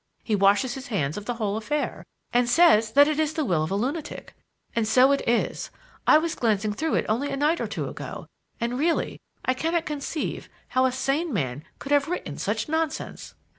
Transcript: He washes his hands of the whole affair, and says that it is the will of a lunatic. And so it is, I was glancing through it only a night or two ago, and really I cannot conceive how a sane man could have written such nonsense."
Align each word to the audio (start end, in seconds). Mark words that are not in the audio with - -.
He 0.23 0.35
washes 0.35 0.73
his 0.73 0.87
hands 0.87 1.15
of 1.15 1.25
the 1.25 1.35
whole 1.35 1.57
affair, 1.57 2.07
and 2.33 2.49
says 2.49 2.93
that 2.93 3.07
it 3.07 3.19
is 3.19 3.33
the 3.33 3.45
will 3.45 3.61
of 3.63 3.69
a 3.69 3.75
lunatic. 3.75 4.33
And 4.75 4.87
so 4.87 5.11
it 5.11 5.21
is, 5.29 5.69
I 6.07 6.17
was 6.17 6.33
glancing 6.33 6.73
through 6.73 6.95
it 6.95 7.05
only 7.07 7.29
a 7.29 7.37
night 7.37 7.61
or 7.61 7.67
two 7.67 7.87
ago, 7.87 8.25
and 8.59 8.79
really 8.79 9.21
I 9.45 9.53
cannot 9.53 9.85
conceive 9.85 10.49
how 10.69 10.85
a 10.87 10.91
sane 10.91 11.31
man 11.31 11.65
could 11.77 11.91
have 11.91 12.07
written 12.07 12.39
such 12.39 12.67
nonsense." 12.67 13.35